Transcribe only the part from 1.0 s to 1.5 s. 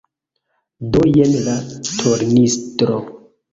jen